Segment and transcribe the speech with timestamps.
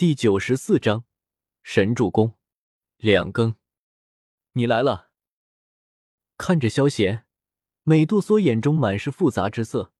[0.00, 1.04] 第九十四章
[1.62, 2.34] 神助攻。
[2.96, 3.56] 两更，
[4.52, 5.10] 你来了。
[6.38, 7.26] 看着萧贤，
[7.82, 9.92] 美杜莎眼中满是复杂之色，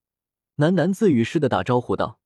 [0.57, 2.19] 喃喃自语似的打招呼道：“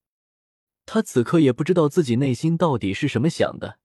[0.87, 3.81] 他此刻也不知道自己内心到底是什么想的，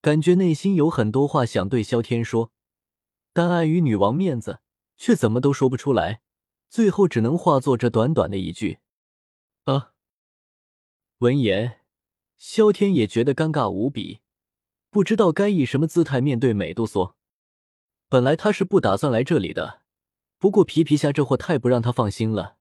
[0.00, 2.50] 感觉内心有很多话想对萧天说，
[3.32, 4.58] 但碍于女王面子，
[4.96, 6.22] 却怎么都说不出来，
[6.68, 8.80] 最后只能化作这短短的一句
[9.66, 9.92] ：‘啊。’
[11.18, 11.78] 闻言。”
[12.44, 14.18] 萧天也觉得尴尬无比，
[14.90, 17.14] 不知道该以什么姿态面对美杜莎。
[18.08, 19.82] 本来他是不打算来这里的，
[20.38, 22.56] 不过皮皮虾这货太不让他放心了。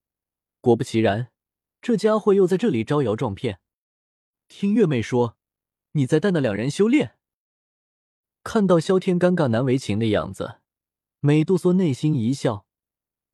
[0.62, 1.32] 果不其然，
[1.82, 3.60] 这家伙又在这里招摇撞骗。
[4.48, 5.36] 听月妹说，
[5.94, 7.16] 你在带那两人修炼。
[8.44, 10.60] 看到萧天尴尬难为情的样子，
[11.22, 12.68] 美杜莎内心一笑，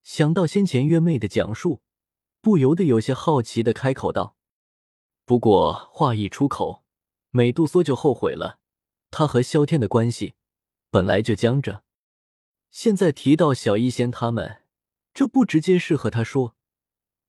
[0.01, 1.81] 想到先前月妹的讲述，
[2.39, 4.36] 不由得有些好奇的开口道。
[5.27, 6.85] 不过话一出口，
[7.31, 8.61] 美杜莎就后悔了。
[9.11, 10.35] 她和萧天的关系
[10.89, 11.83] 本来就僵着，
[12.69, 14.63] 现在提到小医仙他们，
[15.13, 16.55] 这不直接是和他说，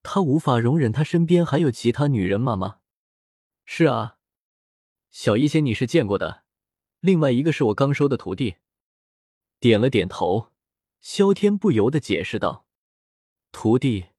[0.04, 2.54] 他无法容忍他身边还有其他女人吗？
[2.54, 2.78] 吗？
[3.64, 4.18] 是啊，
[5.10, 6.44] 小医仙你是见过的，
[7.00, 8.58] 另外一个是我刚收的徒弟。
[9.58, 10.52] 点了点头，
[11.00, 12.64] 萧天不由得解释道
[13.50, 14.10] ：“徒弟。”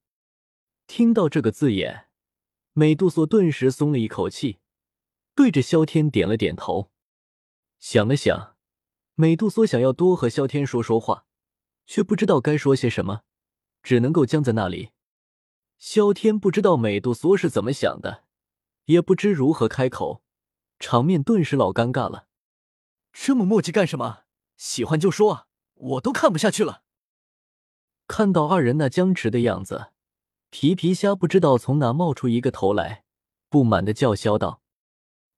[0.86, 2.09] 听到这个字眼。
[2.72, 4.60] 美杜莎顿时松了一口气，
[5.34, 6.90] 对着萧天点了点头。
[7.80, 8.56] 想了想，
[9.14, 11.26] 美杜莎想要多和萧天说说话，
[11.86, 13.22] 却不知道该说些什么，
[13.82, 14.90] 只能够僵在那里。
[15.78, 18.24] 萧天不知道美杜莎是怎么想的，
[18.84, 20.22] 也不知如何开口，
[20.78, 22.28] 场面顿时老尴尬了。
[23.12, 24.24] 这么墨迹干什么？
[24.56, 26.84] 喜欢就说，我都看不下去了。
[28.06, 29.92] 看到二人那僵持的样子。
[30.50, 33.04] 皮皮虾不知道从哪冒出一个头来，
[33.48, 34.60] 不满的叫嚣道：“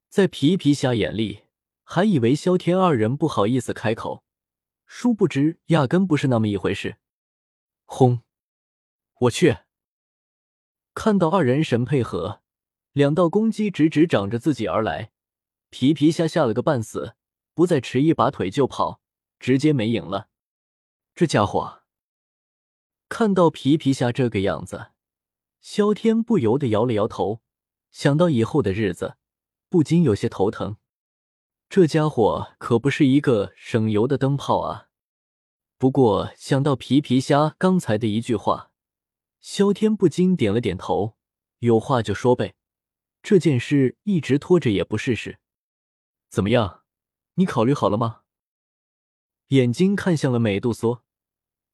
[0.09, 1.43] 在皮皮虾眼里，
[1.85, 4.25] 还以为萧天二人不好意思开口，
[4.87, 6.97] 殊不知压根不是那么一回事。”
[7.85, 8.23] 轰！
[9.21, 9.59] 我去！
[10.95, 12.41] 看到二人神配合，
[12.93, 15.13] 两道攻击直直长着自己而来，
[15.69, 17.17] 皮皮虾吓了个半死，
[17.53, 19.03] 不再迟疑，拔腿就跑，
[19.39, 20.31] 直接没影了。
[21.15, 21.83] 这家伙
[23.11, 24.92] 看到皮皮虾这个样子。
[25.63, 27.41] 萧天不由得摇了摇头，
[27.93, 29.17] 想到以后的日子，
[29.69, 30.77] 不禁有些头疼。
[31.69, 34.89] 这家伙可不是一个省油的灯泡啊！
[35.79, 38.73] 不过想到皮皮虾刚才的一句话，
[39.41, 41.17] 萧天不禁点了点头。
[41.61, 42.57] 有话就说呗，
[43.23, 45.39] 这件事一直拖着也不是事。
[46.29, 46.83] 怎么样，
[47.35, 48.23] 你考虑好了吗？
[49.49, 51.05] 眼睛看向了美杜莎，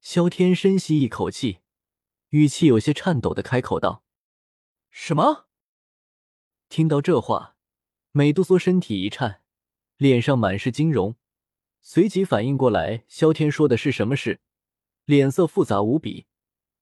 [0.02, 1.60] 萧天深吸一口气。
[2.30, 4.04] 语气有些颤抖的开口道
[4.90, 5.46] ：“什么？”
[6.68, 7.56] 听到这话，
[8.12, 9.42] 美杜莎身体一颤，
[9.96, 11.16] 脸上满是惊容，
[11.80, 14.40] 随即反应过来，萧天说的是什么事，
[15.06, 16.26] 脸色复杂无比，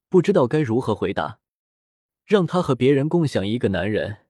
[0.08, 1.38] 不知道该如何回答。
[2.24, 4.26] 让他和别人共享一个男人，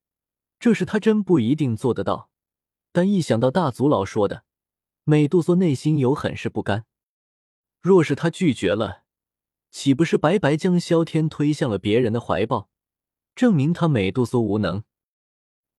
[0.59, 2.31] 这事他真不一定做得到。
[2.93, 4.44] 但一想到大族老说的，
[5.04, 6.84] 美杜莎内心有很是不甘。
[7.81, 9.06] 若是他拒绝了，
[9.79, 12.71] 岂不是白白将萧天推向了别人的怀抱，
[13.35, 14.85] 证明他美杜莎无能？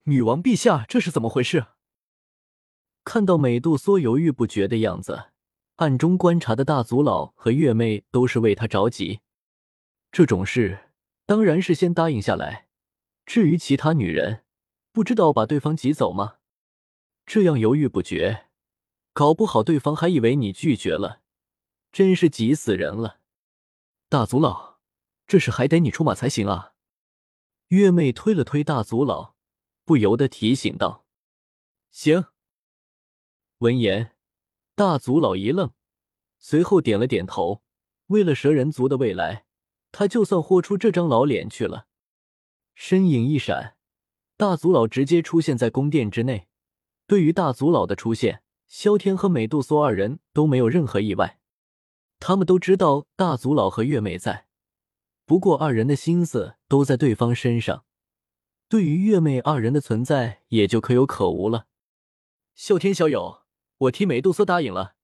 [0.04, 1.66] 女王陛下，这是怎么回事？
[3.04, 5.32] 看到美杜莎犹豫不决的样子，
[5.78, 9.22] 暗中观察的大族老和月妹都是为他着急。
[10.12, 10.92] 这种事
[11.26, 12.68] 当然是先答应下来，
[13.26, 14.44] 至于其他女人，
[14.92, 16.36] 不知道把对方挤走吗？
[17.26, 18.46] 这样犹豫不决，
[19.14, 21.22] 搞不好对方还以为你拒绝了，
[21.92, 23.22] 真是急死人了。
[24.10, 24.78] 大族老，
[25.28, 26.72] 这事还得你出马才行啊！
[27.68, 29.36] 月妹推了推大族老，
[29.84, 31.06] 不由得提醒道
[31.92, 32.28] ：“行。”
[33.60, 34.16] 闻言，
[34.76, 35.74] 大族老一愣，
[36.40, 37.64] 随后点了点头。
[38.06, 39.46] 为了蛇人族的未来，
[39.92, 41.88] 他就算豁出这张老脸去了。
[42.76, 43.76] 身影一闪，
[44.38, 46.48] 大族老直接出现在宫殿之内。
[47.08, 51.42] 对于大族老的出现，萧天和美杜莎二人都没有任何意外。
[52.20, 54.48] 他们都知道大族老和月美在，
[55.26, 57.86] 不过二人的心思都在对方身上，
[58.68, 61.68] 对于月美二人的存在也就可有可无了。
[62.58, 63.44] 啸天小友，
[63.78, 64.96] 我替美杜莎答应了，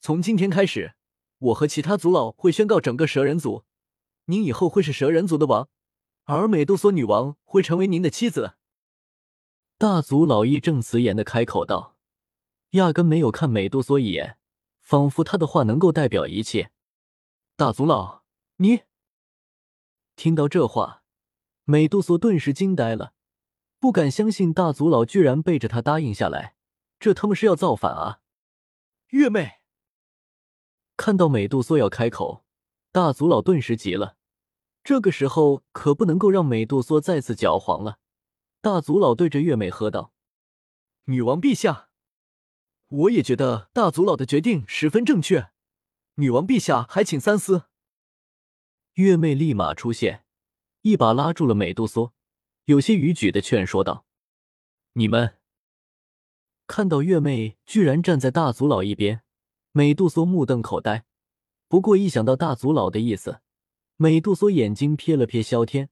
[0.00, 0.94] 从今天开始，
[1.38, 3.64] 我和其他族老会宣告整个蛇人族，
[4.26, 5.68] 您以后会是蛇人族的王，
[6.24, 8.54] 而美杜莎女王会成为您的妻子。
[9.76, 11.96] 大族老义正辞严的开口道，
[12.70, 14.38] 压根没有看美杜莎一眼。
[14.90, 16.72] 仿佛他的话能够代表一切。
[17.54, 18.24] 大族老，
[18.56, 18.82] 你
[20.16, 21.04] 听到这话，
[21.62, 23.12] 美杜莎顿时惊呆了，
[23.78, 26.56] 不敢相信大族老居然背着他答应下来，
[26.98, 28.20] 这他妈是要造反啊！
[29.10, 29.60] 月妹
[30.96, 32.44] 看到美杜莎要开口，
[32.90, 34.16] 大族老顿时急了。
[34.82, 38.00] 这个时候可不能够让美杜莎再次搅黄了。
[38.60, 40.12] 大族老对着月妹喝道
[41.06, 41.89] ：“女王陛下，
[42.90, 45.50] 我也觉得大族老的决定十分正确。
[46.16, 47.64] 女王陛下还请三思。”
[48.94, 50.24] 月妹立马出现，
[50.82, 52.12] 一把拉住了美杜莎，
[52.64, 54.04] 有些逾矩的劝说道
[54.94, 55.38] ：“你们
[56.66, 59.22] 看到月妹居然站在大族老一边，
[59.72, 61.04] 美杜莎目瞪口呆。
[61.68, 63.40] 不过一想到大族老的意思，
[63.96, 65.88] 美杜莎眼睛瞥了瞥萧天，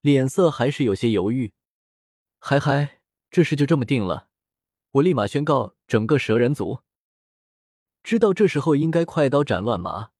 [0.00, 1.52] 脸色还是有些犹豫。
[2.40, 4.27] 嗨嗨，这事就这么定了，
[4.98, 6.80] 我立马宣告整个蛇人族。
[8.02, 10.10] 知道这时候应该快刀斩乱麻，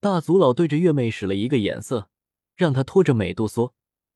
[0.00, 2.10] 大族老对着月妹使了一个眼色，
[2.54, 3.72] 让她拖着美杜莎，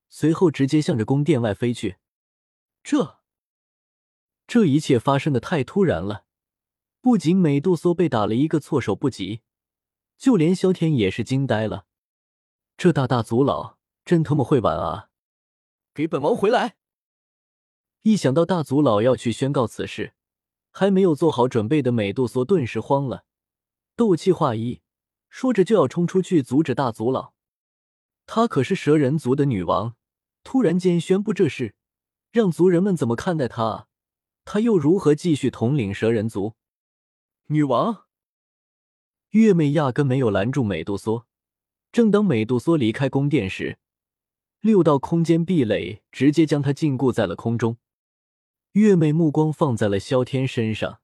[0.08, 1.96] 随后直接向着宫殿外飞去。
[2.82, 3.18] 这
[4.46, 6.24] 这一切发生的太突然了，
[7.00, 9.40] 不仅美杜莎被打了一个措手不及，
[10.16, 11.86] 就连萧天也是惊呆了。
[12.76, 15.08] 这大大族老真他妈会玩啊！
[15.94, 16.76] 给本王回来！
[18.06, 20.12] 一想到大族老要去宣告此事，
[20.70, 23.24] 还没有做好准备的美杜莎顿时慌了，
[23.96, 24.80] 斗气化一，
[25.28, 27.32] 说着就要冲出去阻止大族老。
[28.24, 29.96] 她可是蛇人族的女王，
[30.44, 31.74] 突然间宣布这事，
[32.30, 33.88] 让族人们怎么看待她？
[34.44, 36.54] 她又如何继续统领蛇人族？
[37.46, 38.04] 女王
[39.30, 41.26] 月妹压根没有拦住美杜莎。
[41.90, 43.80] 正当美杜莎离开宫殿时，
[44.60, 47.76] 六道空间壁垒直接将她禁锢在了空中。
[48.76, 51.00] 月妹目光放在了萧天身上，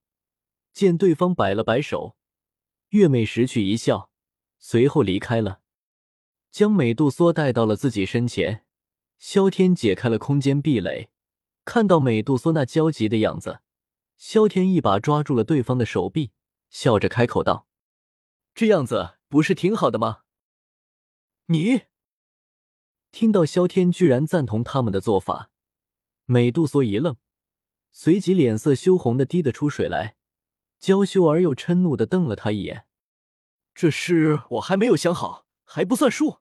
[0.74, 2.18] 见对方摆了摆手，
[2.90, 4.10] 月妹识趣一笑，
[4.58, 5.62] 随后离开了，
[6.50, 8.66] 将美杜莎带到了自己身前。
[9.16, 11.08] 萧天解开了空间壁垒，
[11.64, 13.62] 看到美杜莎那焦急的样子，
[14.18, 16.32] 萧天一把抓住了对方的手臂，
[16.68, 17.66] 笑着开口道
[18.54, 20.24] ：“这样子不是挺好的吗？”
[21.48, 21.84] 你
[23.10, 25.50] 听到萧天居然赞同他们的做法，
[26.26, 27.16] 美杜莎一愣。
[27.92, 30.16] 随即脸色羞红的滴得出水来，
[30.80, 32.86] 娇羞而又嗔怒的瞪了他一眼。
[33.74, 36.38] 这事我还没有想好，还不算数。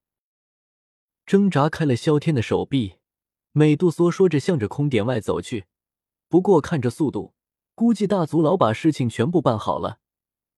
[1.26, 2.96] 挣扎开了萧天的手臂，
[3.52, 5.66] 美杜莎说着向着空点外走去。
[6.28, 7.36] 不过看着速度，
[7.76, 10.00] 估计大族老把事情全部办好了，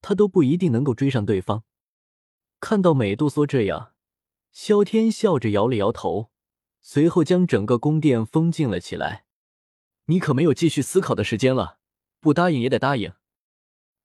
[0.02, 1.64] 他都不一定能够追上对方。
[2.60, 3.94] 看到美杜莎这样，
[4.52, 6.30] 萧天笑着摇了摇头，
[6.82, 9.26] 随后将整个宫殿封禁了起来。
[10.06, 11.80] 你可没有继续思考的时间了，
[12.20, 13.14] 不答应也得答应。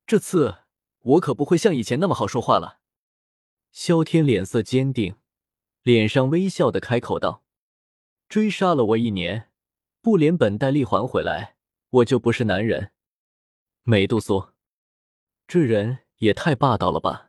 [0.07, 0.59] 这次
[0.99, 2.79] 我可不会像以前那么好说话了。
[3.71, 5.17] 萧天脸色坚定，
[5.83, 7.43] 脸上微笑的开口道
[8.27, 9.51] ：“追杀了我一年，
[10.01, 11.55] 不连本带利还回来，
[11.89, 12.91] 我就不是男人。”
[13.83, 14.53] 美杜莎，
[15.47, 17.28] 这人也太霸道了吧！